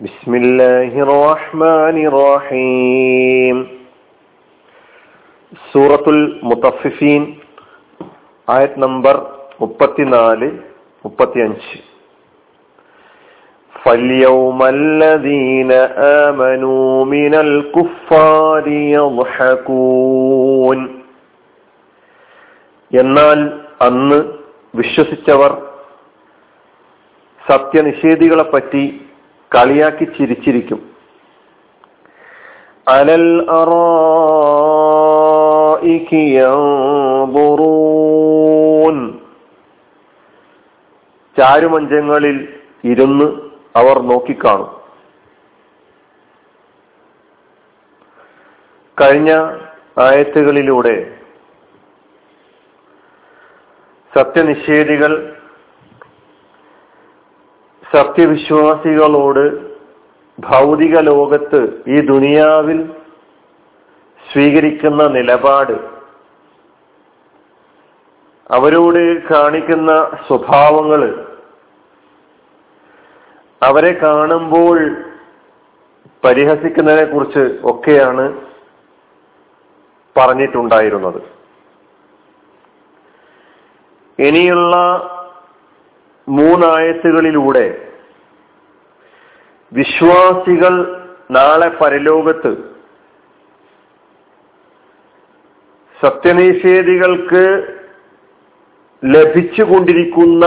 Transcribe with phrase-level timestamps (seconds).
[0.00, 3.56] بسم الله الرحمن الرحيم
[5.72, 7.22] സൂറത്തുൽ മുത്തഫിഫീൻ
[8.48, 9.14] ആയത് നമ്പർ
[9.60, 10.48] മുപ്പത്തിനാല്
[11.04, 11.74] മുപ്പത്തിയഞ്ച്
[13.74, 15.72] فاليوم الذين
[16.22, 18.64] آمنوا من الكفار
[18.96, 20.78] يضحكون
[22.90, 23.38] എന്നാൽ
[23.80, 24.18] അന്ന്
[24.74, 25.52] വിശ്വസിച്ചവർ
[27.40, 28.84] സത്യനിഷേധികളെ പറ്റി
[29.55, 30.91] കളിയാക്കി ചിരിച്ചിരിക്കും.
[32.87, 33.47] അലൽ
[41.39, 42.53] ചാരുമഞ്ചങ്ങളിൽ
[42.83, 43.25] ഇരുന്ന്
[43.75, 44.81] അവർ നോക്കിക്കാണും.
[49.01, 49.31] കഴിഞ്ഞ
[49.97, 51.17] ആയത്തുകളിലൂടെ
[54.17, 55.30] സത്യനിഷേധികൾ
[57.93, 59.71] സത്യവിശ്വാസികളോട്
[60.39, 62.91] ഭൗതിക ലോകത്ത് ഈ ദുനിയാവിൽ
[64.33, 65.73] സ്വീകരിക്കുന്ന നിലപാട്
[68.51, 69.91] അവരോട് കാണിക്കുന്ന
[70.27, 71.01] സ്വഭാവങ്ങൾ
[73.61, 74.77] അവരെ കാണുമ്പോൾ
[76.25, 78.25] പരിഹസിക്കുന്നതിനെ കുറിച്ച് ഒക്കെയാണ്
[80.17, 81.21] പറഞ്ഞിട്ടുണ്ടായിരുന്നത്.
[84.19, 84.75] ഇനിയുള്ള
[86.29, 87.90] മൂന്നായത്തുകളിലൂടെ
[89.71, 90.73] വിശ്വാസികൾ
[91.31, 92.51] നാളെ പരലോകത്ത്.
[96.03, 97.43] സത്യനിഷേധികൾക്ക്
[99.03, 100.45] ലഭിച്ചുകൊണ്ടിരിക്കുന്ന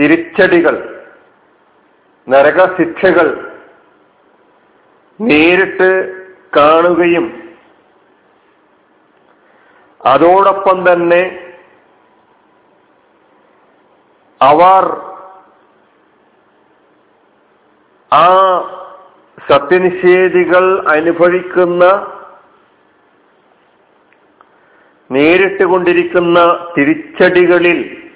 [0.00, 0.76] തിരിച്ചടികൾ
[2.28, 3.28] നരകശിക്ഷകൾ
[5.20, 5.90] നേരിട്ട്
[6.56, 7.26] കാണുകയും
[10.06, 11.22] അതോടൊപ്പം തന്നെ
[14.40, 15.13] അവർ
[18.14, 18.24] ആ
[19.50, 21.84] സത്യനിഷേധികൾ അനുഭവിക്കുന്ന
[25.10, 28.10] നേരിട്ട് കൊണ്ടിരിക്കുന്ന തിരിച്ചടികളിൽ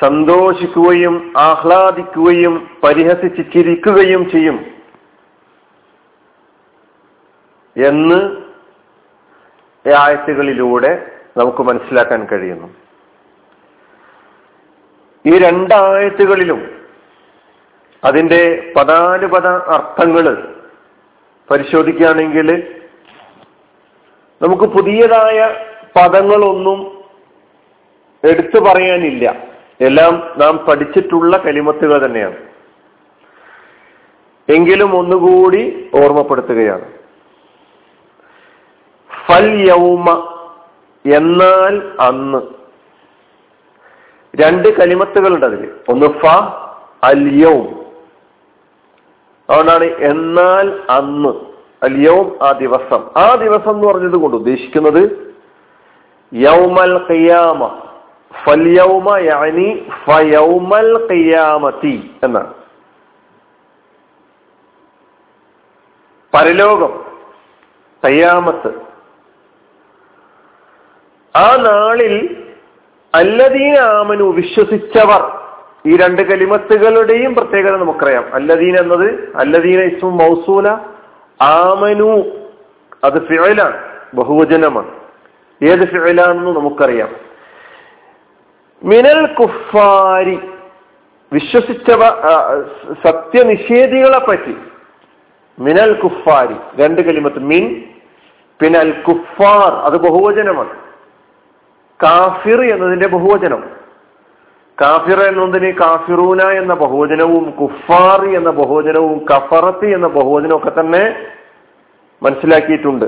[0.00, 4.66] സന്തോഷിക്കുകയും ആഹ്ലാദിക്കുകയും പരിഹസിച്ച് ചിരിക്കുകയും ചെയ്യും.
[7.76, 8.36] എന്ന്
[9.88, 12.74] ആയത്തുകളിലൂടെ നമുക്ക് മനസ്സിലാക്കാൻ കഴിയുന്നു.
[15.26, 16.79] ഈ രണ്ടായത്തുകളിലും
[18.04, 20.54] അതിന്റെ പദാനുപത അർത്ഥങ്ങൾ
[21.50, 22.74] പരിശോധിക്കുകയാണെങ്കിൽ
[24.42, 25.54] നമുക്ക് പുതിയതായ
[25.96, 27.04] പദങ്ങളൊന്നും
[28.24, 29.36] എടുത്തു പറയാനില്ല.
[29.80, 32.36] എല്ലാം നാം പഠിച്ചിട്ടുള്ള കലിമത്തുകൾ തന്നെയാണ്.
[34.48, 36.92] എങ്കിലും ഒന്നുകൂടി ഓർമ്മപ്പെടുത്തുകയാണ്.
[39.26, 40.10] ഫൽ യൗമ
[41.14, 42.40] എന്നാൽ അന്ന്.
[44.36, 46.26] രണ്ട് കലിമത്തുകളുണ്ട് അതിൽ ഒന്ന് ഫ
[47.04, 47.79] അല്യവും
[49.50, 51.32] അതുകൊണ്ടാണ് എന്നാൽ അന്ന്
[51.82, 53.02] അല്യവും ആ ദിവസം.
[53.16, 55.02] ആ ദിവസം എന്ന് പറഞ്ഞത് കൊണ്ട് ഉദ്ദേശിക്കുന്നത്
[56.32, 57.60] യൗമൽ ഖിയാമ
[58.44, 59.68] ഫല്യൗമ യാനി
[60.04, 62.54] ഫയൗമൽ ഖിയാമത്തി എന്നാണ്.
[66.32, 66.92] പരലോകം
[68.04, 68.70] കയ്യാമത്ത്
[71.34, 72.14] ആ നാളിൽ
[73.14, 75.22] അല്ലതീനാമനു വിശ്വസിച്ചവർ
[75.86, 78.34] ഈ രണ്ട് കലിമത്തുകളുടെയും പ്രത്യേകത നമുക്കറിയാം.
[78.34, 80.68] അല്ലദീൻ എന്നത് അല്ലദീന ഇസ്മു മൗസൂല
[81.42, 82.22] ആമനു
[83.04, 83.82] അത് ഫിഴലാണ്
[84.14, 84.92] ബഹുവചനമാണ്.
[85.62, 87.08] ഏത് ഫിഴലാണെന്ന് നമുക്കറിയാം.
[88.82, 90.40] മിനൽ കുഫാരി
[91.32, 92.00] വിശ്വസിച്ചവ
[93.04, 94.56] സത്യനിഷേധികളെ പറ്റി.
[95.58, 97.38] മിനൽ കുഫാരി രണ്ട് കലിമത്ത്.
[97.38, 97.84] മിൻ
[98.62, 100.76] പിന്നെ അൽ കുഫാർ അത് ബഹുവചനമാണ്.
[102.04, 103.79] കാഫിർ എന്നതിന്റെ ബഹുവചനം.
[104.82, 111.02] കാഫിർ എന്നതിന് കാഫിറൂന എന്ന ബഹുവചനവും കുഫാറി എന്ന ബഹുവചനവും കഫറത്ത് എന്ന ബഹുവചനവും ഒക്കെ തന്നെ
[112.22, 113.04] മനസ്സിലാക്കിയിട്ടുണ്ട്.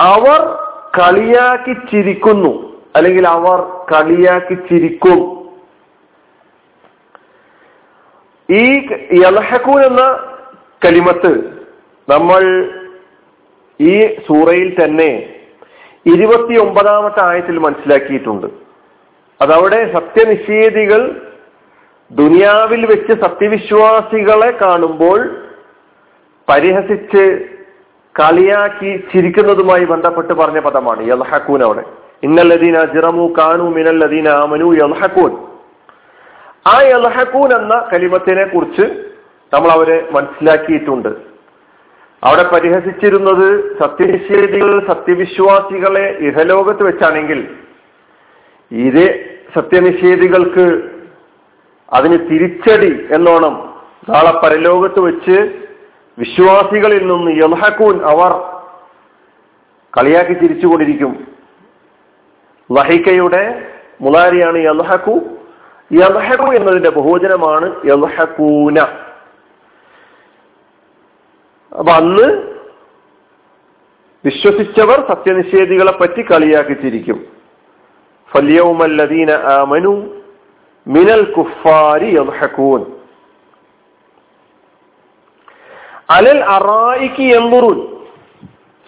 [0.00, 0.40] അവർ
[0.98, 2.52] കളിയാക്കി ചിരിക്കുന്നു
[2.96, 3.58] അല്ലെങ്കിൽ അവർ
[3.92, 5.20] കളിയാക്കി ചിരിക്കും
[8.48, 8.64] ഈ
[9.12, 10.04] യൽഹക്കൂൻ എന്ന
[10.84, 11.32] കലിമത്ത്
[12.08, 12.42] നമ്മൾ
[13.80, 15.37] ഈ സൂറയിൽ തന്നെ
[16.14, 18.46] ഇരുപത്തി ഒമ്പതാമത്തെ ആയത്തിൽ മനസ്സിലാക്കിയിട്ടുണ്ട്.
[19.40, 21.20] അതവിടെ സത്യനിഷേധികൾ
[22.12, 25.36] ദുനിയാവിൽ വെച്ച് സത്യവിശ്വാസികളെ കാണുമ്പോൾ
[26.48, 27.44] പരിഹസിച്ച്
[28.20, 31.02] കളിയാക്കി ചിരിക്കുന്നതുമായി ബന്ധപ്പെട്ട് പറഞ്ഞ പദമാണ്.
[31.02, 31.84] യൽഹക്കൂൻ അവിടെ.
[32.22, 35.36] ഇന്നല്ലദീന ജിറമു കാനു മിനല്ലദീന ആമനു യൽഹക്കൂൻ
[36.66, 38.82] ആ യൽഹക്കൂൻ എന്ന കലിമത്തിനെ കുറിച്ച്
[39.54, 41.27] നമ്മൾ അവരെ മനസ്സിലാക്കിയിട്ടുണ്ട്.
[42.22, 43.46] അവിടെ പരിഹസിച്ചിരുന്നത്
[43.78, 47.40] സത്യനിഷേധികൾ സത്യവിശ്വാസികളെ ഇഹലോകത്ത് വെച്ചാണെങ്കിൽ
[48.70, 49.04] ഇത്
[49.54, 50.66] സത്യനിഷേധികൾക്ക്
[51.92, 53.54] അതിന് തിരിച്ചടി എന്നോണം
[54.08, 55.36] നാളെ പരലോകത്ത് വെച്ച്
[56.18, 58.32] വിശ്വാസികളിൽ നിന്ന് യൽഹക്കൂൻ അവർ
[59.92, 61.12] കളിയാക്കി തിരിച്ചുകൊണ്ടിരിക്കും.
[62.70, 63.42] ലഹിക്കയുടെ
[64.00, 65.14] മുലാരിയാണ് യൽഹക്കു
[65.92, 68.78] യൽഹക്കു എന്നതിന്റെ ബഹുവചനമാണ് യൽഹക്കൂന
[71.72, 72.28] അപ്പൊ അന്ന്
[74.24, 77.18] വിശ്വസിച്ചവർ സത്യനിഷേധികളെ പറ്റി കളിയാക്കി ചിരിക്കും
[78.30, 79.92] ഫല്യവുമല്ലദീന ആമനു
[80.86, 82.82] മിനൽ കുഫാരി യൽഹക്കൂൻ
[86.16, 87.78] അലൽ അറായിക്ക് എമ്പുറുൻ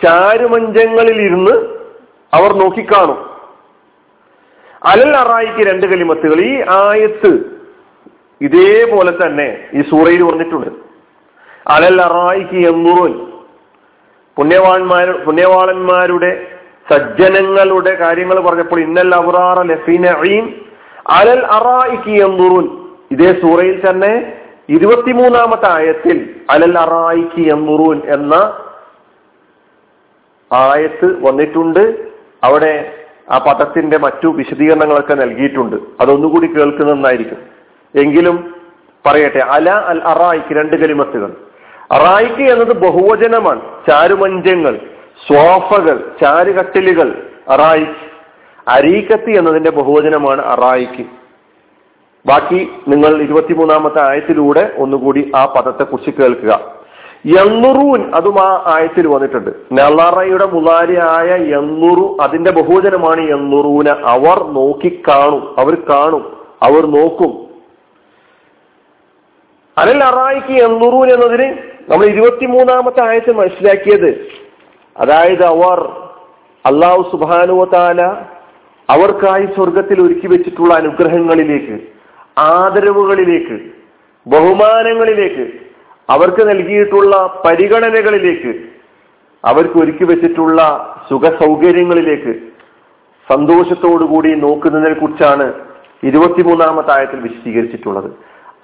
[0.01, 1.55] ചാരുമഞ്ചങ്ങളിൽ ഇരുന്ന്
[2.33, 3.19] അവർ നോക്കിക്കാണും.
[4.83, 6.39] അലൽ അറായിക്ക് രണ്ട് കലിമത്തുകൾ.
[6.41, 7.33] ഈ ആയത്ത്
[8.41, 10.90] ഇതേപോലെ തന്നെ ഈ സൂറയിൽ വന്നിട്ടുണ്ട്.
[11.69, 13.31] അലൽ അറായിക്ക്
[14.37, 16.47] പുണ്യവാന്മാർ പുണ്യവാളന്മാരുടെ
[16.91, 20.55] സജ്ജനങ്ങളുടെ കാര്യങ്ങൾ പറഞ്ഞപ്പോൾ ഇന്നൽ അബ്റാറ ലഫീനഈം
[21.09, 22.69] അലൽ അറായിക്ക് എന്നുറുൻ
[23.11, 24.33] ഇതേ സൂറയിൽ തന്നെ
[24.69, 28.35] ഇരുപത്തിമൂന്നാമത്തെ ആയത്തിൽ അലൽ അറായിക്ക് എന്നുറൂൻ എന്ന
[30.53, 32.11] ആയത്ത് വന്നിട്ടുണ്ട്.
[32.45, 32.97] അവിടെ
[33.31, 35.77] ആ പദത്തിന്റെ മറ്റു വിശദീകരണങ്ങളൊക്കെ നൽകിയിട്ടുണ്ട്.
[36.01, 37.39] അതൊന്നുകൂടി കേൾക്കുന്നതായിരിക്കും.
[37.95, 38.55] എങ്കിലും
[39.07, 41.50] പറയട്ടെ അല അൽ അറായിക്ക് രണ്ട് കലിമത്തുകൾ.
[41.91, 43.61] അറായിക്ക് എന്നത് ബഹുവചനമാണ്.
[43.91, 44.81] ചാരുമഞ്ചങ്ങൾ
[45.29, 48.11] സ്വാഫകൾ ചാരുകട്ടിലുകൾ അറായിക്ക്
[48.69, 51.07] അരീക്കത്ത് എന്നതിന്റെ ബഹുവചനമാണ് അറായിക്ക്
[52.27, 56.81] ബാക്കി നിങ്ങൾ ഇരുപത്തിമൂന്നാമത്തെ ആയത്തിലൂടെ ഒന്നുകൂടി ആ പദത്തെ കുറിച്ച് കേൾക്കുക.
[57.27, 59.51] യന്നുറൂൻ അതും ആ ആയത്തിൽ വന്നിട്ടുണ്ട്.
[59.73, 65.61] നെള്ളറയുടെ മുലാരിയായ യന്നുറു അതിന്റെ ബഹുവചനമാണ് യന്നുറൂന അവർ നോക്കി കാണും.
[65.61, 66.37] അവർ കാണും.
[66.63, 67.47] അവർ നോക്കും.
[69.79, 74.11] അനിൽ അറായിക്ക് യന്നുറൂൻ എന്നതിന് നമ്മൾ ഇരുപത്തിമൂന്നാമത്തെ ആയത്ത് മനസ്സിലാക്കിയത്
[74.97, 75.79] അതായത് അവർ
[76.65, 78.03] അള്ളാഹു സുബാനുവതാല
[78.89, 81.77] അവർക്കായി സ്വർഗത്തിൽ ഒരുക്കി വെച്ചിട്ടുള്ള അനുഗ്രഹങ്ങളിലേക്ക്
[82.39, 83.57] ആദരവുകളിലേക്ക്
[84.27, 85.47] ബഹുമാനങ്ങളിലേക്ക്
[86.11, 88.53] അവർക്ക് നൽകിയിട്ടുള്ള പരിഗണനകളിലേക്ക്
[89.45, 90.61] അവർക്ക് ഒരുക്കി വെച്ചിട്ടുള്ള
[91.11, 92.33] സുഖ സൗകര്യങ്ങളിലേക്ക്
[93.31, 95.53] സന്തോഷത്തോടുകൂടി നോക്കുന്നതിനെ കുറിച്ചാണ്
[96.05, 98.11] ഇരുപത്തിമൂന്നാമത്തെ ആയത്തിൽ വിശദീകരിച്ചിട്ടുള്ളത്.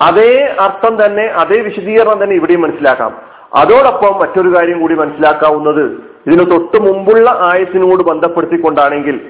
[0.01, 3.23] അതേ അർത്ഥം തന്നെ അതേ വിശദീകരണം തന്നെ ഇവിടെയും മനസ്സിലാക്കാം.
[3.55, 5.85] അതോടൊപ്പം മറ്റൊരു കാര്യം കൂടി മനസ്സിലാക്കാവുന്നത്
[6.27, 9.21] ഇതിന് തൊട്ട് മുമ്പുള്ള ആയത്തിനോട് ബന്ധപ്പെടുത്തിക്കൊണ്ടാണെങ്കിൽ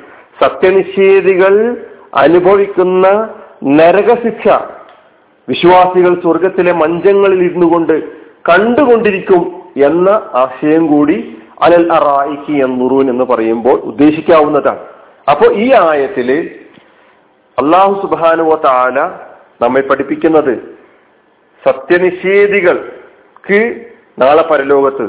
[0.42, 1.76] സത്യനിഷേധികൾ
[2.14, 3.28] അനുഭവിക്കുന്ന
[3.64, 4.48] നരകശിക്ഷ
[5.48, 8.08] വിശ്വാസികൾ സ്വർഗത്തിലെ മഞ്ചങ്ങളിൽ ഇരുന്നു കൊണ്ട്
[8.48, 14.78] കണ്ടുകൊണ്ടിരിക്കും എന്ന ആശയം കൂടി അലൽ അറായിക്ക് എന്നുറൂൻ എന്ന് പറയുമ്പോൾ ഉദ്ദേശിക്കാവുന്നതാണ്.
[15.30, 16.50] അപ്പോൾ ഈ ആയത്തിൽ
[17.58, 19.25] അള്ളാഹു സുബാനുവ താല
[19.62, 20.54] നമ്മെ പഠിപ്പിക്കുന്നത്
[21.64, 23.58] സത്യനിഷേധികൾക്ക്
[24.18, 25.06] നാളെ പരലോകത്ത്.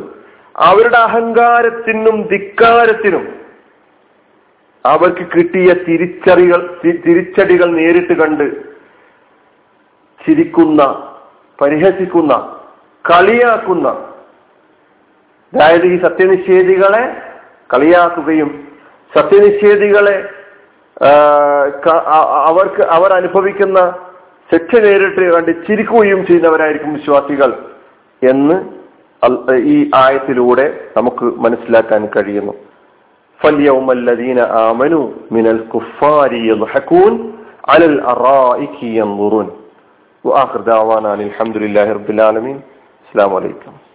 [0.68, 3.26] അവരുടെ അഹങ്കാരത്തിനും ധിക്കാരത്തിനും
[4.86, 6.62] അവർക്ക് കിട്ടിയ തിരിച്ചറികൾ
[7.06, 8.48] തിരിച്ചടികൾ നേരിട്ട് കണ്ട്
[10.26, 10.82] ചിരിക്കുന്ന
[11.62, 12.34] പരിഹസിക്കുന്ന
[13.06, 13.88] കളിയാക്കുന്ന.
[15.54, 17.04] അതായത് ഈ സത്യനിഷേധികളെ
[17.74, 18.50] കളിയാക്കുകയും
[19.18, 20.18] സത്യനിഷേധികളെ
[22.50, 23.80] അവർക്ക് അവർ അനുഭവിക്കുന്ന
[24.52, 27.50] ശിക്ഷ നേരിട്ട് കണ്ട് ചിരിക്കുകയും ചെയ്യുന്നവരായിരിക്കും വിശ്വാസികൾ
[28.30, 28.56] എന്ന്
[29.56, 30.66] ഈ ആയത്തിലൂടെ
[30.98, 32.54] നമുക്ക് മനസ്സിലാക്കാൻ കഴിയുന്നു.
[33.44, 36.52] ഫല്യൗമല്ലദീന ആമനു മിനൽ കുഫാരി
[37.70, 39.00] അലൽ അറായികി
[43.04, 43.87] അസ്സലാമു അലൈക്കും.